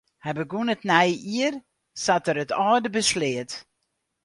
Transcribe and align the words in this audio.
Hy 0.25 0.31
begûn 0.37 0.71
it 0.73 0.87
nije 0.91 1.11
jier 1.31 1.53
sa't 2.03 2.29
er 2.31 2.37
it 2.43 2.55
âlde 2.69 2.89
besleat. 2.95 3.51